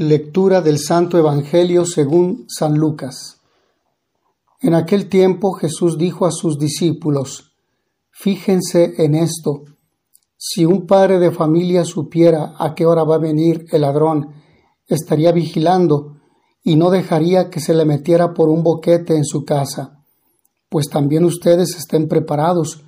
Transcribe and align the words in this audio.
Lectura 0.00 0.60
del 0.60 0.78
Santo 0.78 1.18
Evangelio 1.18 1.84
según 1.84 2.44
San 2.46 2.78
Lucas. 2.78 3.40
En 4.60 4.74
aquel 4.74 5.08
tiempo 5.08 5.54
Jesús 5.54 5.98
dijo 5.98 6.24
a 6.24 6.30
sus 6.30 6.56
discípulos, 6.56 7.56
Fíjense 8.12 8.94
en 8.98 9.16
esto, 9.16 9.64
si 10.36 10.64
un 10.64 10.86
padre 10.86 11.18
de 11.18 11.32
familia 11.32 11.84
supiera 11.84 12.54
a 12.60 12.76
qué 12.76 12.86
hora 12.86 13.02
va 13.02 13.16
a 13.16 13.18
venir 13.18 13.66
el 13.72 13.80
ladrón, 13.80 14.34
estaría 14.86 15.32
vigilando 15.32 16.18
y 16.62 16.76
no 16.76 16.90
dejaría 16.90 17.50
que 17.50 17.58
se 17.58 17.74
le 17.74 17.84
metiera 17.84 18.34
por 18.34 18.50
un 18.50 18.62
boquete 18.62 19.16
en 19.16 19.24
su 19.24 19.44
casa. 19.44 20.04
Pues 20.68 20.88
también 20.88 21.24
ustedes 21.24 21.74
estén 21.76 22.06
preparados, 22.06 22.84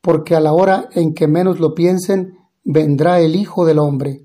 porque 0.00 0.36
a 0.36 0.40
la 0.40 0.52
hora 0.52 0.88
en 0.92 1.14
que 1.14 1.26
menos 1.26 1.58
lo 1.58 1.74
piensen, 1.74 2.38
vendrá 2.62 3.18
el 3.18 3.34
Hijo 3.34 3.66
del 3.66 3.80
Hombre. 3.80 4.24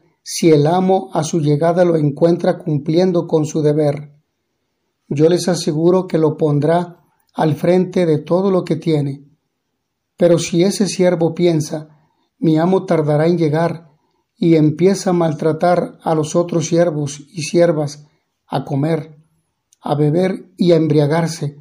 si 0.23 0.51
el 0.51 0.67
amo 0.67 1.09
a 1.13 1.23
su 1.23 1.39
llegada 1.39 1.85
lo 1.85 1.97
encuentra 1.97 2.57
cumpliendo 2.57 3.27
con 3.27 3.45
su 3.45 3.61
deber. 3.61 4.13
Yo 5.07 5.27
les 5.29 5.47
aseguro 5.47 6.07
que 6.07 6.17
lo 6.17 6.37
pondrá 6.37 7.03
al 7.33 7.55
frente 7.55 8.05
de 8.05 8.19
todo 8.19 8.51
lo 8.51 8.63
que 8.63 8.75
tiene. 8.75 9.25
Pero 10.17 10.37
si 10.37 10.63
ese 10.63 10.87
siervo 10.87 11.33
piensa, 11.33 11.89
mi 12.37 12.57
amo 12.57 12.85
tardará 12.85 13.27
en 13.27 13.37
llegar, 13.37 13.89
y 14.35 14.55
empieza 14.55 15.11
a 15.11 15.13
maltratar 15.13 15.99
a 16.01 16.15
los 16.15 16.35
otros 16.35 16.65
siervos 16.65 17.19
y 17.31 17.43
siervas, 17.43 18.07
a 18.47 18.65
comer, 18.65 19.17
a 19.79 19.93
beber 19.93 20.51
y 20.57 20.71
a 20.71 20.77
embriagarse, 20.77 21.57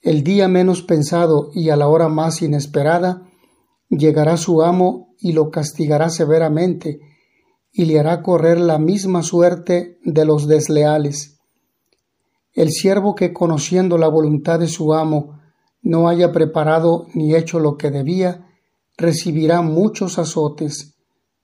el 0.00 0.24
día 0.24 0.48
menos 0.48 0.82
pensado 0.82 1.50
y 1.54 1.70
a 1.70 1.76
la 1.76 1.86
hora 1.86 2.08
más 2.08 2.42
inesperada, 2.42 3.28
llegará 3.88 4.36
su 4.36 4.62
amo 4.62 5.14
y 5.18 5.32
lo 5.32 5.50
castigará 5.50 6.10
severamente, 6.10 7.00
y 7.72 7.84
le 7.84 7.98
hará 7.98 8.22
correr 8.22 8.58
la 8.58 8.78
misma 8.78 9.22
suerte 9.22 9.98
de 10.02 10.24
los 10.24 10.46
desleales. 10.46 11.38
El 12.52 12.70
siervo 12.70 13.14
que 13.14 13.32
conociendo 13.32 13.98
la 13.98 14.08
voluntad 14.08 14.58
de 14.58 14.68
su 14.68 14.94
amo 14.94 15.38
no 15.82 16.08
haya 16.08 16.32
preparado 16.32 17.06
ni 17.14 17.34
hecho 17.34 17.60
lo 17.60 17.76
que 17.76 17.90
debía, 17.90 18.46
recibirá 18.96 19.62
muchos 19.62 20.18
azotes, 20.18 20.96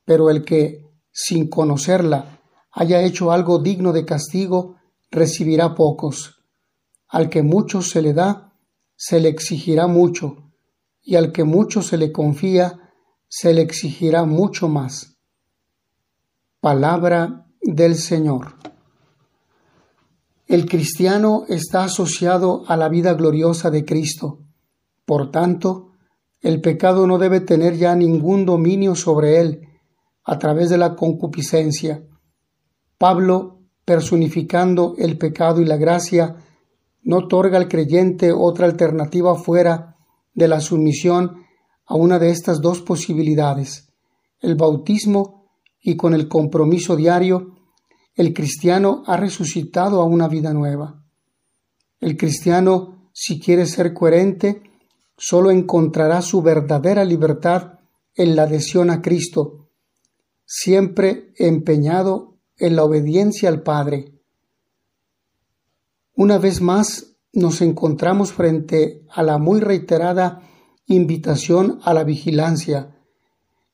pero 0.04 0.28
el 0.28 0.44
que, 0.44 0.90
sin 1.12 1.48
conocerla, 1.48 2.40
haya 2.72 3.02
hecho 3.02 3.30
algo 3.30 3.60
digno 3.60 3.92
de 3.92 4.04
castigo, 4.04 4.76
recibirá 5.10 5.74
pocos. 5.74 6.42
Al 7.08 7.30
que 7.30 7.42
mucho 7.42 7.80
se 7.80 8.02
le 8.02 8.12
da, 8.12 8.52
se 8.96 9.20
le 9.20 9.28
exigirá 9.28 9.86
mucho, 9.86 10.52
y 11.00 11.14
al 11.14 11.30
que 11.30 11.44
mucho 11.44 11.82
se 11.82 11.96
le 11.96 12.10
confía, 12.10 12.90
se 13.28 13.54
le 13.54 13.62
exigirá 13.62 14.24
mucho 14.24 14.68
más. 14.68 15.13
Palabra 16.64 17.44
del 17.60 17.94
Señor. 17.94 18.54
El 20.46 20.64
cristiano 20.64 21.44
está 21.46 21.84
asociado 21.84 22.64
a 22.68 22.78
la 22.78 22.88
vida 22.88 23.12
gloriosa 23.12 23.70
de 23.70 23.84
Cristo. 23.84 24.38
Por 25.04 25.30
tanto, 25.30 25.90
el 26.40 26.62
pecado 26.62 27.06
no 27.06 27.18
debe 27.18 27.40
tener 27.40 27.76
ya 27.76 27.94
ningún 27.94 28.46
dominio 28.46 28.94
sobre 28.94 29.40
él 29.40 29.68
a 30.24 30.38
través 30.38 30.70
de 30.70 30.78
la 30.78 30.96
concupiscencia. 30.96 32.02
Pablo, 32.96 33.60
personificando 33.84 34.94
el 34.96 35.18
pecado 35.18 35.60
y 35.60 35.66
la 35.66 35.76
gracia, 35.76 36.36
no 37.02 37.18
otorga 37.18 37.58
al 37.58 37.68
creyente 37.68 38.32
otra 38.32 38.64
alternativa 38.64 39.34
fuera 39.34 39.98
de 40.32 40.48
la 40.48 40.62
sumisión 40.62 41.44
a 41.84 41.94
una 41.94 42.18
de 42.18 42.30
estas 42.30 42.62
dos 42.62 42.80
posibilidades, 42.80 43.92
el 44.40 44.54
bautismo 44.54 45.43
y 45.86 45.96
con 45.96 46.14
el 46.14 46.28
compromiso 46.28 46.96
diario, 46.96 47.54
el 48.14 48.32
cristiano 48.32 49.02
ha 49.06 49.18
resucitado 49.18 50.00
a 50.00 50.04
una 50.04 50.28
vida 50.28 50.54
nueva. 50.54 51.04
El 52.00 52.16
cristiano, 52.16 53.10
si 53.12 53.38
quiere 53.38 53.66
ser 53.66 53.92
coherente, 53.92 54.62
solo 55.18 55.50
encontrará 55.50 56.22
su 56.22 56.40
verdadera 56.40 57.04
libertad 57.04 57.80
en 58.14 58.34
la 58.34 58.44
adhesión 58.44 58.88
a 58.88 59.02
Cristo, 59.02 59.68
siempre 60.46 61.34
empeñado 61.36 62.38
en 62.56 62.76
la 62.76 62.84
obediencia 62.84 63.50
al 63.50 63.62
Padre. 63.62 64.14
Una 66.14 66.38
vez 66.38 66.62
más 66.62 67.18
nos 67.34 67.60
encontramos 67.60 68.32
frente 68.32 69.04
a 69.10 69.22
la 69.22 69.36
muy 69.36 69.60
reiterada 69.60 70.48
invitación 70.86 71.78
a 71.82 71.92
la 71.92 72.04
vigilancia, 72.04 72.93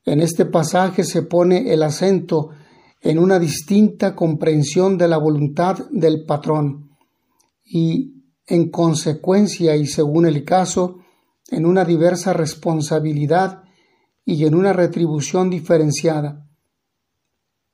en 0.05 0.21
este 0.21 0.47
pasaje 0.47 1.05
se 1.05 1.23
pone 1.23 1.73
el 1.73 1.83
acento 1.83 2.51
en 3.01 3.19
una 3.19 3.39
distinta 3.39 4.15
comprensión 4.15 4.99
de 4.99 5.09
la 5.09 5.19
voluntad 5.19 5.89
del 5.91 6.25
patrón 6.25 6.91
y, 7.65 8.25
en 8.47 8.71
consecuencia 8.71 9.77
y 9.77 9.87
según 9.87 10.27
el 10.27 10.45
caso, 10.45 10.99
en 11.51 11.67
una 11.67 11.85
diversa 11.85 12.33
responsabilidad 12.33 13.65
y 14.25 14.45
en 14.45 14.55
una 14.55 14.73
retribución 14.73 15.51
diferenciada. 15.51 16.47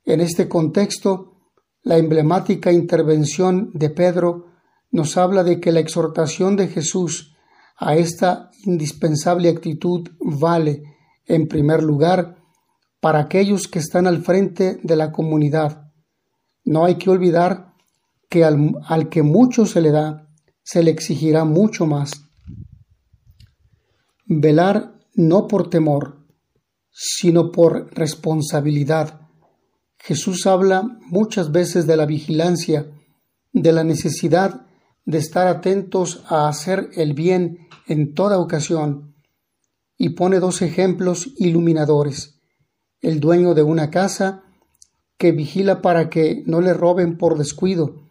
En 0.04 0.20
este 0.20 0.48
contexto, 0.48 1.37
la 1.82 1.98
emblemática 1.98 2.72
intervención 2.72 3.70
de 3.75 3.91
Pedro 3.91 4.47
nos 4.91 5.16
habla 5.16 5.44
de 5.44 5.60
que 5.60 5.72
la 5.72 5.81
exhortación 5.81 6.56
de 6.56 6.69
Jesús 6.69 7.37
a 7.76 7.97
esta 7.97 8.50
indispensable 8.64 9.48
actitud 9.48 10.08
vale 10.20 10.95
en 11.26 11.48
primer 11.48 11.82
lugar, 11.82 12.37
para 13.00 13.20
aquellos 13.20 13.69
que 13.69 13.78
están 13.78 14.06
al 14.06 14.22
frente 14.22 14.78
de 14.82 14.97
la 14.97 15.12
comunidad. 15.12 15.92
No 16.64 16.84
hay 16.84 16.97
que 16.97 17.10
olvidar 17.10 17.75
que 18.28 18.44
al, 18.44 19.09
que 19.10 19.22
mucho 19.22 19.66
se 19.66 19.81
le 19.81 19.91
da, 19.91 20.28
se 20.62 20.82
le 20.82 20.91
exigirá 20.91 21.44
mucho 21.44 21.87
más. 21.87 22.12
Velar 24.26 24.98
no 25.14 25.47
por 25.47 25.70
temor, 25.70 26.26
sino 26.91 27.53
por 27.53 27.94
responsabilidad. 27.94 29.20
Jesús 29.98 30.47
habla 30.47 30.98
muchas 31.06 31.53
veces 31.53 31.87
de 31.87 31.97
la 31.97 32.06
vigilancia, 32.06 32.91
de 33.53 33.72
la 33.72 33.84
necesidad 33.84 34.66
de 35.04 35.19
estar 35.19 35.47
atentos 35.47 36.25
a 36.28 36.48
hacer 36.48 36.91
el 36.97 37.14
bien 37.14 37.69
en 37.87 38.12
toda 38.14 38.38
ocasión, 38.38 39.14
y 39.96 40.10
pone 40.10 40.40
dos 40.40 40.62
ejemplos 40.62 41.32
iluminadores. 41.36 42.40
El 43.00 43.20
dueño 43.20 43.54
de 43.54 43.62
una 43.62 43.90
casa 43.90 44.44
que 45.18 45.32
vigila 45.32 45.80
para 45.80 46.10
que 46.10 46.42
no 46.46 46.60
le 46.60 46.74
roben 46.74 47.16
por 47.16 47.38
descuido 47.38 48.06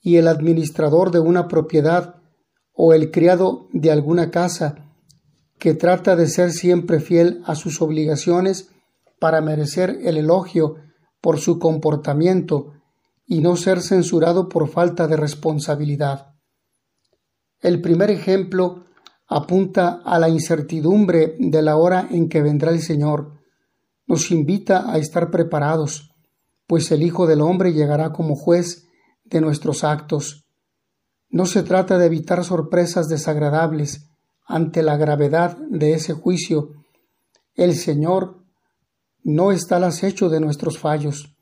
y 0.00 0.16
el 0.16 0.28
administrador 0.28 1.10
de 1.10 1.18
una 1.18 1.48
propiedad 1.48 2.22
o 2.72 2.92
el 2.92 3.10
criado 3.10 3.68
de 3.72 3.90
alguna 3.90 4.30
casa 4.30 4.86
que 5.58 5.74
trata 5.74 6.16
de 6.16 6.28
ser 6.28 6.52
siempre 6.52 7.00
fiel 7.00 7.42
a 7.46 7.54
sus 7.54 7.80
obligaciones 7.80 8.70
para 9.18 9.40
merecer 9.40 9.98
el 10.02 10.18
elogio 10.18 10.76
por 11.20 11.38
su 11.38 11.58
comportamiento 11.58 12.74
y 13.26 13.40
no 13.40 13.56
ser 13.56 13.80
censurado 13.80 14.48
por 14.48 14.68
falta 14.68 15.08
de 15.08 15.16
responsabilidad. 15.16 16.34
El 17.60 17.80
primer 17.80 18.10
ejemplo 18.10 18.85
apunta 19.26 20.00
a 20.04 20.18
la 20.18 20.28
incertidumbre 20.28 21.36
de 21.38 21.62
la 21.62 21.76
hora 21.76 22.08
en 22.10 22.28
que 22.28 22.42
vendrá 22.42 22.70
el 22.70 22.80
Señor. 22.80 23.32
Nos 24.06 24.30
invita 24.30 24.90
a 24.90 24.98
estar 24.98 25.30
preparados, 25.30 26.10
pues 26.66 26.90
el 26.92 27.02
Hijo 27.02 27.26
del 27.26 27.40
Hombre 27.40 27.72
llegará 27.72 28.12
como 28.12 28.36
juez 28.36 28.86
de 29.24 29.40
nuestros 29.40 29.82
actos. 29.82 30.46
No 31.28 31.46
se 31.46 31.62
trata 31.64 31.98
de 31.98 32.06
evitar 32.06 32.44
sorpresas 32.44 33.08
desagradables 33.08 34.08
ante 34.46 34.82
la 34.82 34.96
gravedad 34.96 35.56
de 35.70 35.94
ese 35.94 36.12
juicio. 36.12 36.70
El 37.54 37.74
Señor 37.74 38.44
no 39.24 39.50
está 39.50 39.76
al 39.76 39.84
acecho 39.84 40.28
de 40.28 40.38
nuestros 40.38 40.78
fallos, 40.78 41.36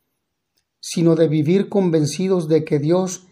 sino 0.81 1.15
de 1.17 1.29
vivir 1.29 1.69
convencidos 1.69 2.49
de 2.49 2.65
que 2.65 2.79
Dios 2.79 3.27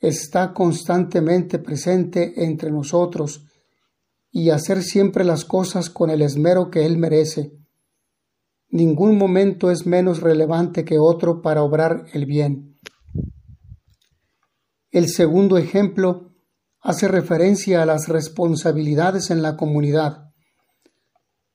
está 0.00 0.54
constantemente 0.54 1.58
presente 1.58 2.44
entre 2.44 2.70
nosotros 2.70 3.47
y 4.30 4.50
hacer 4.50 4.82
siempre 4.82 5.24
las 5.24 5.44
cosas 5.44 5.90
con 5.90 6.10
el 6.10 6.22
esmero 6.22 6.70
que 6.70 6.84
Él 6.84 6.98
merece. 6.98 7.52
Ningún 8.70 9.16
momento 9.16 9.70
es 9.70 9.86
menos 9.86 10.20
relevante 10.20 10.84
que 10.84 10.98
otro 10.98 11.40
para 11.40 11.62
obrar 11.62 12.04
el 12.12 12.26
bien. 12.26 12.76
El 14.90 15.08
segundo 15.08 15.56
ejemplo 15.56 16.32
hace 16.80 17.08
referencia 17.08 17.82
a 17.82 17.86
las 17.86 18.08
responsabilidades 18.08 19.30
en 19.30 19.42
la 19.42 19.56
comunidad. 19.56 20.30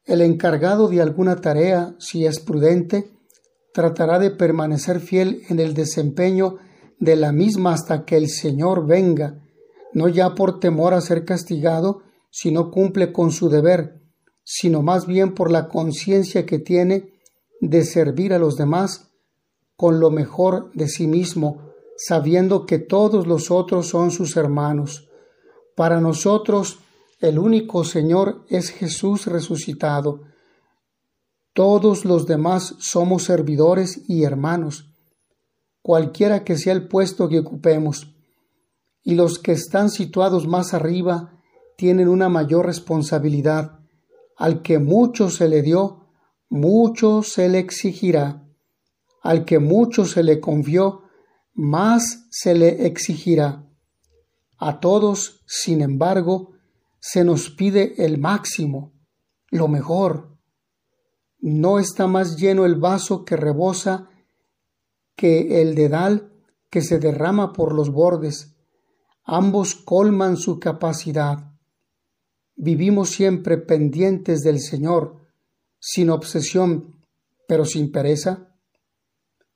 El 0.06 0.22
encargado 0.22 0.88
de 0.88 1.02
alguna 1.02 1.38
tarea, 1.38 1.96
si 2.00 2.26
es 2.26 2.40
prudente, 2.40 3.12
tratará 3.74 4.20
de 4.20 4.32
permanecer 4.32 5.00
fiel 5.00 5.42
en 5.50 5.60
el 5.60 5.74
desempeño 5.74 6.58
de 7.00 7.16
la 7.16 7.32
misma 7.32 7.74
hasta 7.74 8.06
que 8.06 8.18
el 8.18 8.30
Señor 8.30 8.86
venga, 8.86 9.42
no 9.94 10.08
ya 10.08 10.36
por 10.36 10.60
temor 10.60 10.94
a 10.94 11.02
ser 11.02 11.26
castigado, 11.26 12.04
si 12.36 12.50
no 12.50 12.72
cumple 12.72 13.14
con 13.14 13.32
su 13.32 13.48
deber, 13.48 14.02
sino 14.44 14.82
más 14.82 15.06
bien 15.06 15.36
por 15.36 15.52
la 15.52 15.68
conciencia 15.68 16.48
que 16.48 16.58
tiene 16.58 17.14
de 17.62 17.86
servir 17.86 18.34
a 18.34 18.40
los 18.40 18.56
demás 18.56 19.12
con 19.76 20.00
lo 20.00 20.10
mejor 20.10 20.72
de 20.74 20.88
sí 20.88 21.06
mismo, 21.06 21.62
sabiendo 21.96 22.66
que 22.66 22.80
todos 22.80 23.28
los 23.28 23.52
otros 23.52 23.88
son 23.88 24.10
sus 24.10 24.36
hermanos. 24.36 25.08
Para 25.76 26.02
nosotros 26.02 26.80
el 27.20 27.38
único 27.38 27.84
Señor 27.84 28.44
es 28.50 28.72
Jesús 28.72 29.28
resucitado. 29.28 30.22
Todos 31.54 32.04
los 32.04 32.26
demás 32.26 32.74
somos 32.80 33.26
servidores 33.26 34.10
y 34.10 34.24
hermanos, 34.24 34.90
cualquiera 35.84 36.44
que 36.44 36.58
sea 36.58 36.74
el 36.74 36.88
puesto 36.88 37.30
que 37.30 37.40
ocupemos, 37.40 38.08
y 39.04 39.14
los 39.14 39.38
que 39.38 39.52
están 39.52 39.92
situados 39.92 40.48
más 40.48 40.74
arriba 40.74 41.34
tienen 41.78 42.08
una 42.08 42.30
mayor 42.30 42.66
responsabilidad. 42.66 43.80
Al 44.38 44.62
que 44.62 44.80
mucho 44.80 45.30
se 45.30 45.48
le 45.48 45.62
dio, 45.62 46.08
mucho 46.50 47.24
se 47.24 47.50
le 47.50 47.60
exigirá. 47.60 48.48
Al 49.22 49.46
que 49.46 49.60
mucho 49.60 50.06
se 50.06 50.24
le 50.24 50.40
confió, 50.40 51.04
más 51.54 52.28
se 52.30 52.56
le 52.56 52.86
exigirá. 52.86 53.68
A 54.58 54.80
todos, 54.80 55.44
sin 55.46 55.82
embargo, 55.82 56.54
se 57.00 57.24
nos 57.24 57.50
pide 57.50 58.06
el 58.06 58.18
máximo, 58.18 58.94
lo 59.50 59.68
mejor. 59.68 60.38
No 61.40 61.80
está 61.80 62.08
más 62.08 62.38
lleno 62.38 62.66
el 62.66 62.76
vaso 62.76 63.26
que 63.26 63.36
rebosa 63.36 64.10
que 65.16 65.62
el 65.62 65.76
dedal 65.76 66.32
que 66.70 66.82
se 66.82 67.00
derrama 67.00 67.54
por 67.54 67.74
los 67.74 67.92
bordes. 67.92 68.56
Ambos 69.24 69.76
colman 69.76 70.38
su 70.38 70.60
capacidad. 70.60 71.53
Vivimos 72.66 73.10
siempre 73.10 73.58
pendientes 73.58 74.40
del 74.40 74.62
Señor, 74.62 75.18
sin 75.80 76.10
obsesión, 76.10 76.96
pero 77.46 77.66
sin 77.66 77.92
pereza. 77.92 78.56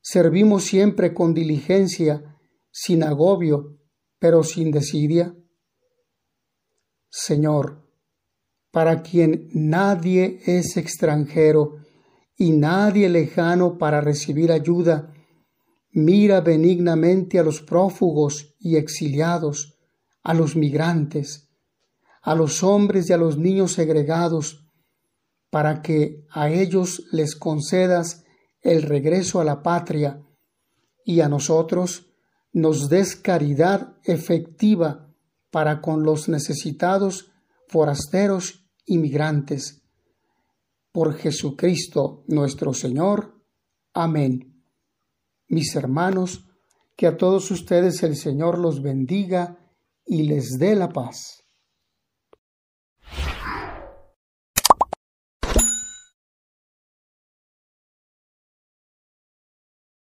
Servimos 0.01 0.65
siempre 0.65 1.13
con 1.13 1.33
diligencia, 1.33 2.35
sin 2.69 3.03
agobio, 3.03 3.77
pero 4.19 4.43
sin 4.43 4.71
desidia. 4.71 5.33
Señor, 7.09 7.87
para 8.71 9.03
quien 9.03 9.51
nadie 9.53 10.41
es 10.45 10.75
extranjero 10.75 11.77
y 12.35 12.51
nadie 12.51 13.07
lejano 13.07 13.77
para 13.77 14.01
recibir 14.01 14.51
ayuda, 14.51 15.13
mira 15.91 16.41
benignamente 16.41 17.39
a 17.39 17.43
los 17.43 17.61
prófugos 17.61 18.53
y 18.59 18.75
exiliados, 18.75 19.79
a 20.23 20.33
los 20.33 20.57
migrantes, 20.57 21.46
a 22.27 22.35
los 22.35 22.61
hombres 22.61 23.09
y 23.09 23.13
a 23.13 23.17
los 23.17 23.37
niños 23.37 23.71
segregados, 23.71 24.67
para 25.49 25.81
que 25.81 26.25
a 26.29 26.49
ellos 26.49 27.05
les 27.13 27.37
concedas 27.37 28.25
el 28.59 28.81
regreso 28.81 29.39
a 29.39 29.45
la 29.45 29.63
patria 29.63 30.21
y 31.05 31.21
a 31.21 31.29
nosotros 31.29 32.07
nos 32.51 32.89
des 32.89 33.15
caridad 33.15 33.95
efectiva 34.03 35.07
para 35.51 35.79
con 35.79 36.03
los 36.03 36.27
necesitados, 36.27 37.31
forasteros 37.69 38.67
y 38.85 38.97
migrantes. 38.97 39.83
Por 40.91 41.15
Jesucristo 41.15 42.25
nuestro 42.27 42.73
Señor. 42.73 43.41
Amén. 43.93 44.65
Mis 45.47 45.73
hermanos, 45.77 46.43
que 46.97 47.07
a 47.07 47.15
todos 47.15 47.51
ustedes 47.51 48.03
el 48.03 48.17
Señor 48.17 48.59
los 48.59 48.81
bendiga 48.81 49.59
y 50.05 50.23
les 50.23 50.57
dé 50.59 50.75
la 50.75 50.89
paz. 50.89 51.46
Yeah. 53.15 53.56